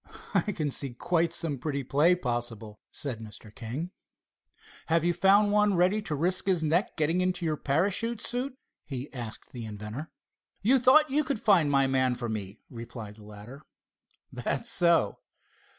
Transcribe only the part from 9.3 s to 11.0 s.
of the inventor. "You